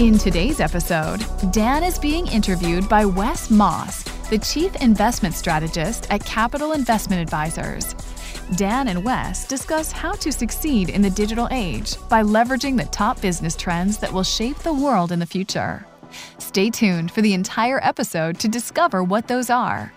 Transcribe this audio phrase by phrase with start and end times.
[0.00, 6.24] In today's episode, Dan is being interviewed by Wes Moss, the Chief Investment Strategist at
[6.24, 7.94] Capital Investment Advisors.
[8.56, 13.20] Dan and Wes discuss how to succeed in the digital age by leveraging the top
[13.20, 15.86] business trends that will shape the world in the future.
[16.38, 19.92] Stay tuned for the entire episode to discover what those are.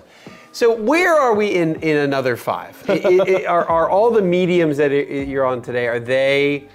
[0.53, 2.82] So where are we in, in another five?
[2.88, 4.92] I- I- are, are all the mediums that
[5.28, 6.69] you're on today, are they,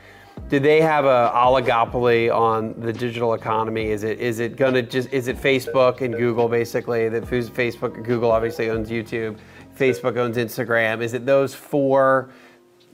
[0.48, 3.88] do they have a oligopoly on the digital economy?
[3.88, 7.10] Is it is it gonna just, is it Facebook and Google basically?
[7.10, 9.40] That Facebook, Google obviously owns YouTube,
[9.76, 11.02] Facebook owns Instagram.
[11.02, 12.30] Is it those four?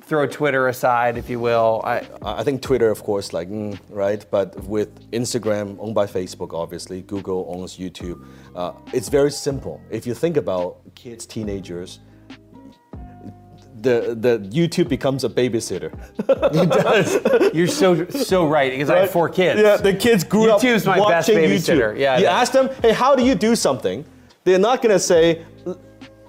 [0.05, 1.81] Throw Twitter aside, if you will.
[1.85, 6.53] I, I think Twitter, of course, like mm, right, but with Instagram owned by Facebook,
[6.53, 8.25] obviously, Google owns YouTube.
[8.53, 9.81] Uh, it's very simple.
[9.89, 11.99] If you think about kids, teenagers,
[13.83, 15.91] the the YouTube becomes a babysitter.
[16.19, 17.53] it does.
[17.53, 19.61] You're so so right because I have four kids.
[19.61, 21.93] Yeah, the kids grew up YouTube's my best watching babysitter.
[21.93, 21.99] YouTube.
[21.99, 24.05] Yeah, you ask them, hey, how do you do something?
[24.43, 25.45] They're not gonna say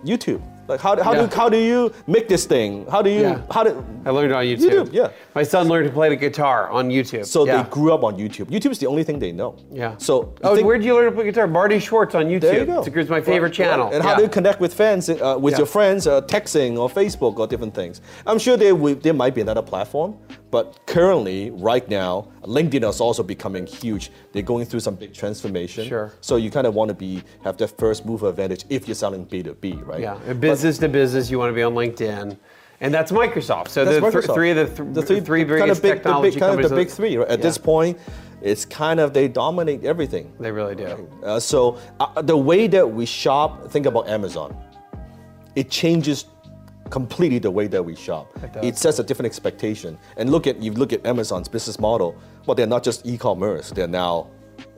[0.05, 0.43] YouTube.
[0.69, 1.27] Like how, how Yeah.
[1.27, 2.87] do how do you make this thing?
[2.91, 3.39] How do you Yeah.
[3.51, 4.71] how do I learned it on YouTube.
[4.71, 5.09] YouTube, yeah.
[5.35, 7.27] My son learned to play the guitar on YouTube.
[7.27, 7.63] so yeah.
[7.63, 8.47] they grew up on YouTube.
[8.47, 9.57] YouTube is the only thing they know.
[9.71, 9.95] Yeah.
[9.99, 11.47] So oh, think- where did you learn to play guitar?
[11.47, 12.41] Marty Schwartz on YouTube.
[12.41, 12.83] There you go.
[12.83, 13.91] It's, my favorite Right, channel.
[13.93, 17.39] And how do you connect with fans, uh, with your friends, uh, texting or Facebook
[17.39, 18.01] or different things?
[18.27, 18.75] I'm sure there,
[19.07, 20.17] there might be another platform,
[20.55, 24.13] but currently, right now, LinkedIn is also becoming huge.
[24.31, 25.89] They're going through some big transformation.
[25.89, 26.13] Sure.
[26.21, 29.27] So you kind of want to be have that first mover advantage if you're selling
[29.27, 30.01] B2B, right?
[30.01, 32.39] Yeah, and business to business, you want to be on LinkedIn,
[32.81, 33.71] and that's Microsoft.
[33.71, 34.35] So That's the th- Microsoft.
[34.35, 36.51] three of the, th- the three, three kind biggest of big, the technology big, kind
[36.53, 36.71] of companies.
[36.71, 37.17] the big three.
[37.17, 37.29] Right?
[37.29, 37.99] At this point,
[38.41, 40.33] it's kind of they dominate everything.
[40.39, 41.11] They really do.
[41.25, 44.57] Uh, so uh, the way that we shop, think about Amazon.
[45.57, 46.27] It changes
[46.99, 48.27] completely the way that we shop.
[48.41, 48.79] It does.
[48.79, 49.99] sets a different expectation.
[50.17, 52.11] And look at you look at Amazon's business model.
[52.47, 53.71] Well, they're not just e-commerce.
[53.77, 54.29] They're now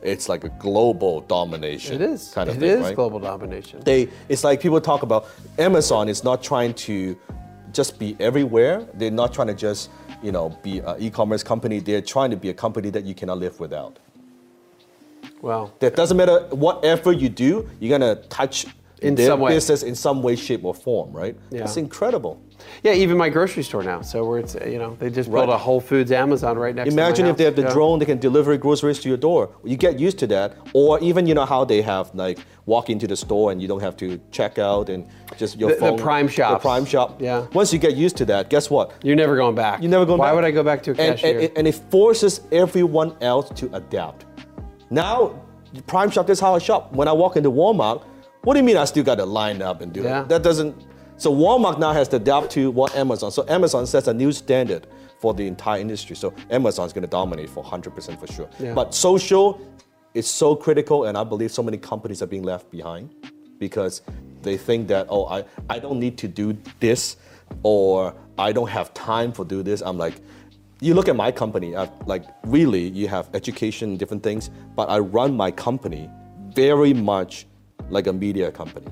[0.03, 1.97] it's like a global domination.
[1.97, 2.32] It is.
[2.32, 2.97] kind of It thing, is right?
[2.97, 3.81] global domination.
[3.84, 5.28] They it's like people talk about
[5.59, 6.94] Amazon is not trying to
[7.78, 8.76] just be everywhere.
[8.94, 9.91] They're not trying to just
[10.22, 11.81] you know be an e-commerce company.
[11.81, 13.99] They're trying to be a company that you cannot live without.
[15.43, 18.59] well, That doesn't matter whatever you do, you're gonna touch
[19.03, 19.51] In their some way.
[19.53, 21.37] business in some way, shape, or form, right?
[21.51, 21.65] Yeah.
[21.65, 22.41] It's incredible.
[22.82, 24.00] yeah, even my grocery store now.
[24.00, 25.55] So where it's you know they just built Right.
[25.55, 26.91] a Whole Foods Amazon right next.
[26.93, 27.62] Imagine if they have the.
[27.62, 27.73] Yeah.
[27.75, 29.50] drone, they can deliver groceries to your door.
[29.65, 33.06] You get used to that, or even you know how they have like walk into
[33.06, 35.06] the store and you don't have to check out and
[35.37, 36.53] just your The- the Prime Shop.
[36.62, 37.20] The prime shop.
[37.20, 37.47] Yeah.
[37.53, 38.93] Once you get used to that, guess what?
[39.05, 39.82] You're never going back.
[39.82, 40.32] You're never go Why back.
[40.32, 41.41] Why would I go back to a And- cashier?
[41.41, 44.25] And, and it forces everyone else to adapt.
[44.91, 45.35] Now,
[45.87, 46.93] Prime Shop, this is how I shop.
[46.94, 48.03] When I walk into Walmart,
[48.46, 50.22] what do you mean I still got to line up and do Yeah.
[50.22, 50.28] it?
[50.28, 50.72] That doesn't.
[51.16, 53.32] So Walmart now has to adapt to what Amazon.
[53.32, 54.87] So Amazon sets a new standard
[55.19, 56.14] for the entire industry.
[56.14, 58.48] So Amazon's going to dominate for 100% for sure.
[58.60, 58.72] Yeah.
[58.72, 59.60] But social
[60.14, 63.12] is so critical, and I believe so many companies are being left behind
[63.58, 64.02] because
[64.43, 67.16] they think that oh I, I don't need to do this
[67.64, 69.81] or I don't have time for do this.
[69.81, 70.20] I'm like,
[70.81, 75.00] you look at my company, i like really you have education, different things, but I
[75.00, 76.08] run my company
[76.54, 77.46] very much
[77.91, 78.87] like a media company.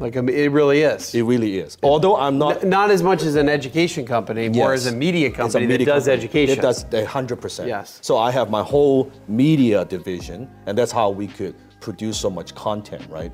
[0.00, 1.12] Like mean, it really is.
[1.14, 1.76] It really is.
[1.82, 2.62] Although I'm not.
[2.62, 5.66] N- not as much as an education company, more as a media It's a company
[5.66, 6.22] media that does company.
[6.24, 6.58] education.
[6.58, 7.68] It does a hundred percent.
[7.68, 7.98] Yes.
[8.00, 12.54] So I have my whole media division, and that's how we could produce so much
[12.54, 13.32] content, right?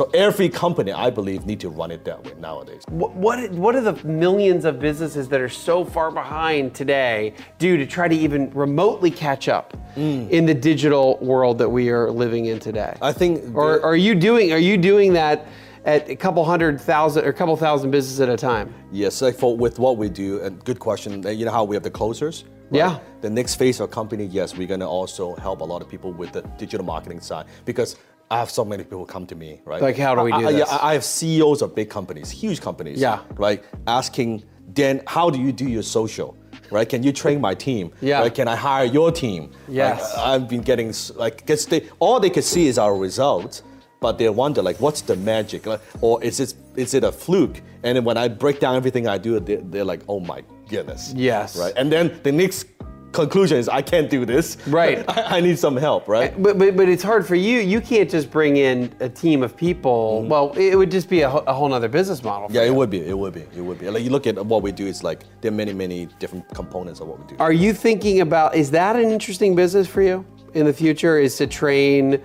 [0.00, 2.84] So every company, I believe, need to run it that way nowadays.
[2.88, 7.76] What, what what are the millions of businesses that are so far behind today do
[7.76, 10.26] to try to even remotely catch up mm.
[10.30, 12.96] in the digital world that we are living in today?
[13.02, 13.54] I think.
[13.54, 15.46] or are you doing are you doing that
[15.84, 18.72] at a couple hundred thousand or a couple thousand businesses at a time?
[18.90, 21.22] Yes, like for with what we do, and good question.
[21.28, 22.44] You know how we have the closers?
[22.70, 22.78] right?
[22.78, 22.98] Yeah.
[23.20, 26.32] The next phase of company, yes, we're gonna also help a lot of people with
[26.32, 27.96] the digital marketing side because
[28.30, 29.82] I have so many people come to me, right?
[29.82, 30.68] Like, how do we do I, I- this?
[30.70, 33.00] Yeah, I have CEOs of big companies, huge companies.
[33.00, 33.20] Yeah.
[33.34, 36.36] Right, asking, Dan, how do you do your social?
[36.70, 36.88] Right?
[36.88, 37.90] Can you train my team?
[38.00, 38.20] Yeah.
[38.20, 38.32] Right?
[38.32, 39.50] Can I hire your team?
[39.66, 40.14] Yes.
[40.16, 43.64] Like, I've been getting like, cause they all they could see is our results,
[44.00, 45.66] but they wonder like, what's the magic?
[45.66, 47.60] Like, or is it is it a fluke?
[47.82, 51.12] And then when I break down everything I do, they, they're like, oh my goodness.
[51.16, 51.56] Yes.
[51.58, 51.72] Right.
[51.76, 52.66] And then the next
[53.12, 54.56] conclusion is, I can't do this.
[54.66, 55.04] Right.
[55.08, 56.08] I, I need some help.
[56.08, 56.40] Right.
[56.40, 57.58] But, but but it's hard for you.
[57.58, 60.24] You can't just bring in a team of people.
[60.24, 62.48] Well, it would just be a, a whole other business model.
[62.50, 62.72] Yeah, you.
[62.72, 63.00] it would be.
[63.00, 63.46] It would be.
[63.54, 63.90] It would be.
[63.90, 67.00] Like you look at what we do, it's like there are many, many different components
[67.00, 67.36] of what we do.
[67.38, 70.24] Are you thinking about, is that an interesting business for you
[70.54, 71.18] in the future?
[71.18, 72.20] Is to train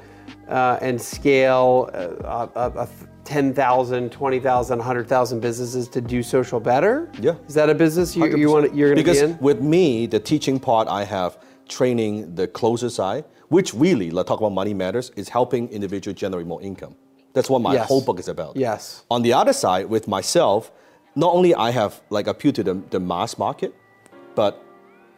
[0.48, 2.90] uh, and scale uh, a, a, a
[3.26, 7.10] 10,000, 20,000, 100,000 businesses to do social better?
[7.20, 7.36] Yeah.
[7.48, 9.28] Is that a business you, you want, you're going to be in?
[9.34, 11.38] Because with me, the teaching part, I have
[11.68, 16.48] training the closer side, which really, let's talk about money matters, is helping individual generate
[16.48, 16.96] more income.
[17.34, 17.88] That's what my Yes.
[17.88, 18.56] whole book is about.
[18.56, 19.04] Yes.
[19.12, 20.72] On the other side, with myself,
[21.16, 23.74] not only I have like appeal to the, the mass market,
[24.36, 24.64] but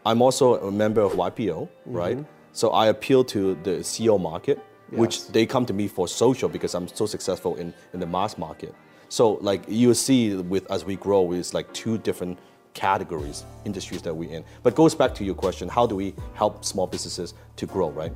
[0.05, 2.17] I'm also a member of YPO, right?
[2.17, 2.31] Mm-hmm.
[2.53, 4.59] So I appeal to the CEO market,
[4.91, 8.37] which they come to me for social because I'm so successful in, in the mass
[8.37, 8.73] market.
[9.09, 12.39] So like you see with as we grow, it's like two different
[12.73, 14.43] categories, industries that we're in.
[14.63, 18.13] But goes back to your question, how do we help small businesses to grow, right?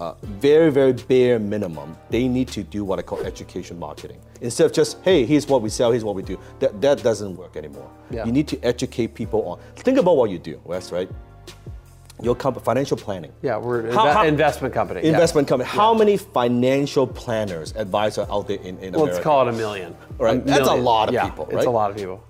[0.00, 4.20] Uh, very, very bare minimum, they need to do what I call education marketing.
[4.40, 6.38] Instead of just, hey, here's what we sell, here's what we do.
[6.58, 7.88] That, that doesn't work anymore.
[8.10, 8.24] Yeah.
[8.24, 9.60] You need to educate people on.
[9.76, 11.08] Think about what you do, Wes, right?
[12.22, 13.32] Your comp- financial planning.
[13.42, 15.00] yeah, we're an How- how- investment company.
[15.02, 15.08] yeah.
[15.10, 15.68] Investment company.
[15.68, 19.12] How many financial planners, advisors out there in, in Well, America?
[19.14, 19.96] let's call it a million.
[20.18, 22.22] Right, that's a lot of Yeah, people, It's a lot of people.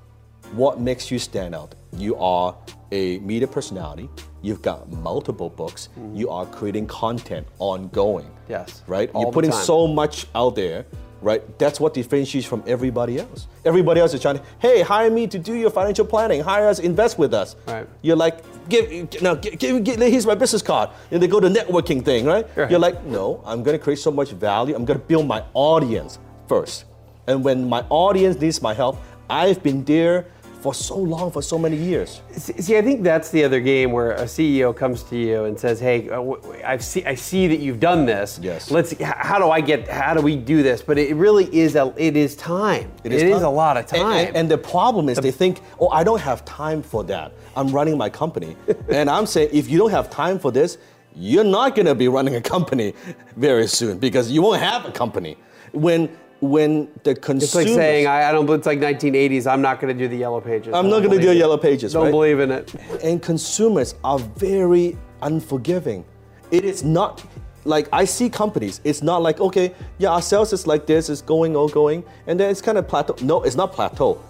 [0.54, 1.74] what makes you stand out?
[1.96, 2.54] You are
[2.90, 4.08] a media personality.
[4.40, 5.88] You've got multiple books.
[6.14, 8.24] You are creating content ongoing.
[8.26, 8.50] Mm-hmm.
[8.52, 9.10] Yes, Right?
[9.12, 10.84] all You're putting so much out there,
[11.22, 11.58] right?
[11.58, 13.46] That's what differentiates from everybody else.
[13.64, 16.42] Everybody else is trying to, hey, hire me to do your financial planning.
[16.42, 17.56] Hire us, invest with us.
[17.66, 17.88] Right.
[18.02, 20.90] You're like, give, now, give, give, give- here's my business card.
[21.10, 22.46] And they go to networking thing, right?
[22.56, 22.70] Right.
[22.70, 24.74] You're like, no, I'm gonna create so much value.
[24.74, 26.84] I'm gonna build my audience first.
[27.26, 28.98] And when my audience needs my help,
[29.30, 30.26] I've been there
[30.62, 32.20] for so long, for so many years.
[32.36, 35.80] See, I think that's the other game where a CEO comes to you and says,
[35.80, 36.22] "Hey, uh,
[36.64, 38.38] I see, I see that you've done this.
[38.40, 38.70] Yes.
[38.70, 38.94] Let's.
[39.00, 39.88] How do I get?
[39.88, 40.80] How do we do this?
[40.80, 41.92] But it really is a.
[41.96, 42.92] It is time.
[43.02, 43.36] It is, it time.
[43.38, 44.26] is a lot of time.
[44.26, 47.32] And, and the problem is they think, oh, I don't have time for that.
[47.56, 48.56] I'm running my company.
[48.88, 50.78] and I'm saying, if you don't have time for this,
[51.14, 52.94] you're not going to be running a company
[53.36, 55.36] very soon because you won't have a company.
[55.72, 56.08] When
[56.42, 58.50] when the consumer it's like saying, I, I don't.
[58.50, 59.46] It's like 1980s.
[59.50, 60.74] I'm not going to do the yellow pages.
[60.74, 61.36] I'm not going to do it.
[61.36, 62.10] yellow pages, Don't right?
[62.10, 62.74] believe in it.
[63.02, 66.04] and consumers are very unforgiving.
[66.50, 67.24] It is not
[67.64, 68.80] like I see companies.
[68.82, 72.38] It's not like okay, yeah, our sales is like this, it's going, all going, and
[72.38, 73.14] then it's kind of plateau.
[73.22, 74.20] No, it's not plateau.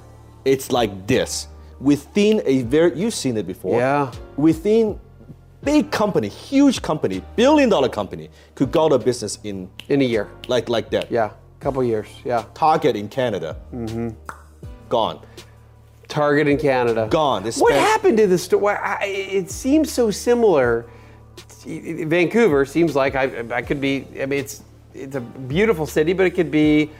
[0.44, 1.48] It's like this
[1.80, 2.94] within a very.
[2.94, 3.80] You've seen it before.
[3.80, 4.12] Yeah.
[4.36, 5.00] Within
[5.64, 10.04] big company, huge company, billion dollar company could go out of business in In a
[10.04, 10.28] year.
[10.46, 11.10] like like that.
[11.10, 11.30] Yeah.
[11.62, 12.08] Couple years.
[12.24, 12.44] Yeah.
[12.54, 14.08] Target in Canada, Mm-hmm.
[14.88, 15.20] gone.
[16.08, 17.06] Target in Canada.
[17.08, 17.44] Gone.
[17.44, 18.78] They What happened to the store?
[19.02, 20.84] It seems so similar.
[21.64, 24.04] Vancouver seems like I, I could be.
[24.20, 26.90] I mean, it's it's a beautiful city, but it could be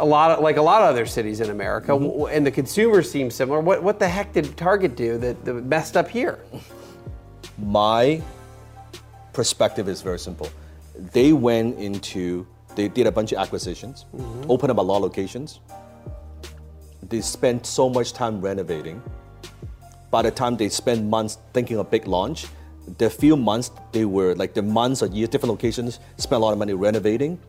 [0.00, 2.34] a lot of like a lot of other cities in America, Mm-hmm.
[2.36, 3.60] And the consumers seem similar.
[3.60, 6.40] What what the heck did Target do that, that messed up here?
[7.56, 8.20] my
[9.32, 10.48] perspective is very simple.
[11.12, 12.46] They went into,
[12.78, 14.48] they did a bunch of acquisitions, mm-hmm.
[14.48, 15.58] opened up a lot of locations.
[17.02, 19.02] They spent so much time renovating.
[20.12, 22.46] By the time they spend months thinking of big launch,
[22.98, 26.52] the few months they were like the months or years, different locations, spent a lot
[26.52, 27.40] of money renovating.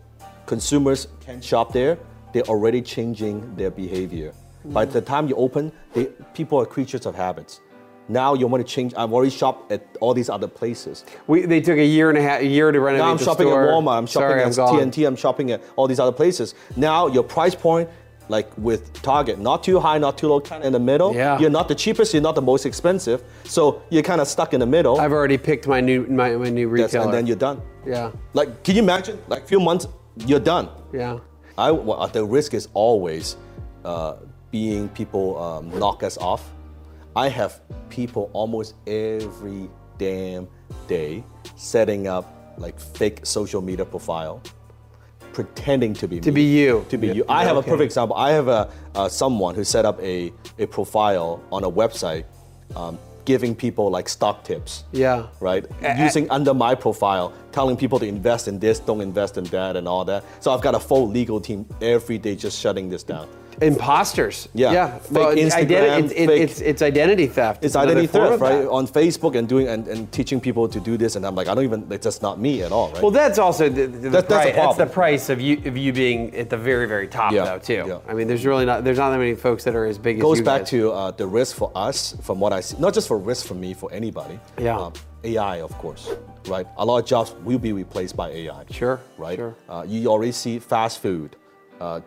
[0.47, 1.99] Consumers can't shop there.
[2.33, 4.33] They're already changing their behavior.
[4.65, 4.93] By mm-hmm.
[4.93, 7.61] the time you open, they, people are creatures of habits
[8.09, 8.93] Now you want to change.
[8.97, 11.05] I've already shopped at all these other places.
[11.27, 13.47] We, they took a year and a half, a year to renovate Now I'm shopping
[13.47, 13.63] store.
[13.69, 13.97] at Walmart.
[13.99, 14.91] I'm shopping Sorry, at I'm gone.
[14.91, 15.05] T&T.
[15.05, 16.55] I'm shopping at all these other places.
[16.75, 17.87] Now your price point,
[18.29, 21.13] like with Target, not too high, not too low, kind of in the middle.
[21.15, 21.39] Yeah.
[21.39, 22.13] You're not the cheapest.
[22.13, 23.23] You're not the most expensive.
[23.45, 24.99] So you're kind of stuck in the middle.
[24.99, 27.05] I've already picked my new my, my new retailer.
[27.05, 27.61] and then you're done.
[27.85, 29.19] yeah, Like, can you imagine?
[29.27, 29.87] Like, a few months,
[30.25, 30.69] you're done.
[30.93, 31.19] yeah.
[31.57, 33.35] I well, the risk is always
[33.83, 34.15] uh,
[34.49, 36.49] being people um, knock us off.
[37.19, 37.59] I have
[37.89, 40.47] people almost every damn
[40.87, 41.21] day
[41.57, 42.25] setting up
[42.57, 44.41] like fake social media profile,
[45.33, 46.85] pretending to be To me, be you.
[46.89, 47.25] To be Yeah, you.
[47.27, 47.67] I yeah, have okay.
[47.67, 48.15] a perfect example.
[48.15, 52.23] I have a uh, someone who set up a a profile on a website,
[52.77, 55.27] um, giving people like stock tips Yeah.
[55.41, 55.65] right?
[56.05, 59.87] Using under my profile, telling people to invest in this, don't invest in that, and
[59.87, 60.23] all that.
[60.39, 63.27] So I've got a full legal team every day just shutting this down.
[63.61, 64.47] Imposters.
[64.53, 64.71] Yeah.
[64.71, 64.97] Yeah.
[64.99, 67.65] Fake Well, it's Instagram, it's, fake- it's, it's identity theft.
[67.65, 68.59] It's another identity theft, right?
[68.61, 68.69] that.
[68.69, 71.55] On Facebook and doing and, and teaching people to do this, and I'm like, I
[71.55, 71.85] don't even.
[71.91, 73.01] It's just not me at all, right?
[73.01, 74.55] Well, that's also the, the, That- that's price.
[74.55, 77.59] That's the price of you of you being at the very very top Yeah, though
[77.59, 77.83] too.
[77.85, 77.99] yeah.
[78.07, 80.19] I mean, there's really not there's not that many folks that are as big as
[80.19, 80.25] you.
[80.25, 80.69] It goes you back guys.
[80.69, 83.55] to uh, the risk for us, from what I see, not just for risk for
[83.55, 84.39] me, for anybody.
[84.57, 84.77] Yeah.
[84.79, 84.93] Um,
[85.25, 86.09] AI, of course,
[86.47, 86.67] right?
[86.77, 88.63] A lot of jobs will be replaced by AI.
[88.71, 89.37] Sure, Right.
[89.37, 89.55] sure.
[89.67, 91.35] Uh, you already see fast food,
[91.81, 92.01] uh,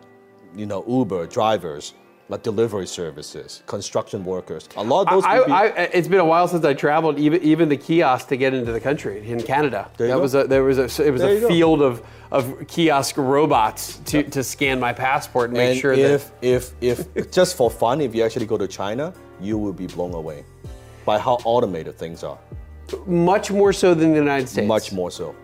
[0.55, 1.93] you know, Uber drivers,
[2.29, 4.69] like delivery services, construction workers.
[4.77, 5.23] A lot of those.
[5.25, 8.37] I, be, I, it's been a while since I traveled, even even the kiosk to
[8.37, 9.89] get into the country in Canada.
[9.97, 10.21] There that go.
[10.21, 11.47] was a there was a it was There a go.
[11.49, 16.31] field of of kiosk robots to, to scan my passport and make and sure if
[16.39, 19.85] that if if just for fun, if you actually go to China, you will be
[19.87, 20.45] blown away
[21.05, 22.39] by how automated things are.
[23.05, 24.67] Much more so than the United States.
[24.67, 25.35] Much more so.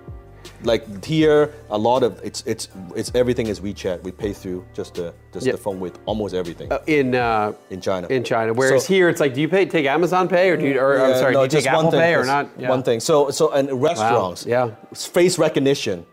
[0.64, 4.04] Like here, a lot of it's it's it's everything is WeChat.
[4.04, 5.54] We pay through just the just Yeah.
[5.54, 8.08] the phone with almost everything Uh, in uh, in China.
[8.08, 8.54] in China.
[8.54, 10.80] Whereas So- here, it's like, do you pay take Amazon Pay or do you?
[10.80, 12.50] Or I'm sorry, no, do you take just one Apple thing, Pay or not?
[12.58, 12.70] Yeah.
[12.70, 13.00] One thing.
[13.00, 14.46] So so and restaurants.
[14.46, 14.72] yeah.
[14.94, 16.06] Face recognition.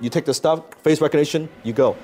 [0.00, 1.96] You take the stuff, face recognition, you go.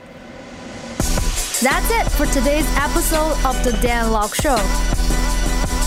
[1.63, 4.57] That's it for today's episode of The Dan Lok Show.